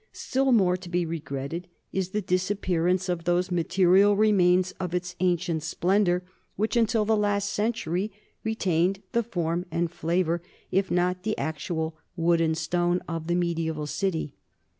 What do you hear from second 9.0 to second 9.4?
the